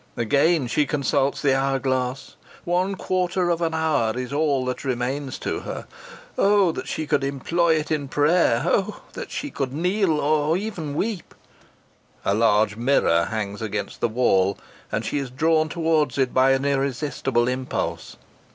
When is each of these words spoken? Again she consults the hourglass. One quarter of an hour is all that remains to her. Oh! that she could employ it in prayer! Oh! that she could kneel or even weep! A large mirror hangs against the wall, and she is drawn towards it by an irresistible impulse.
Again 0.17 0.65
she 0.65 0.87
consults 0.87 1.43
the 1.43 1.53
hourglass. 1.55 2.35
One 2.65 2.95
quarter 2.95 3.51
of 3.51 3.61
an 3.61 3.75
hour 3.75 4.17
is 4.17 4.33
all 4.33 4.65
that 4.65 4.83
remains 4.83 5.37
to 5.37 5.59
her. 5.59 5.85
Oh! 6.39 6.71
that 6.71 6.87
she 6.87 7.05
could 7.05 7.23
employ 7.23 7.75
it 7.75 7.91
in 7.91 8.07
prayer! 8.07 8.63
Oh! 8.65 9.03
that 9.13 9.29
she 9.29 9.51
could 9.51 9.71
kneel 9.71 10.19
or 10.19 10.57
even 10.57 10.95
weep! 10.95 11.35
A 12.25 12.33
large 12.33 12.75
mirror 12.77 13.25
hangs 13.25 13.61
against 13.61 13.99
the 14.01 14.09
wall, 14.09 14.57
and 14.91 15.05
she 15.05 15.19
is 15.19 15.29
drawn 15.29 15.69
towards 15.69 16.17
it 16.17 16.33
by 16.33 16.53
an 16.53 16.65
irresistible 16.65 17.47
impulse. 17.47 18.17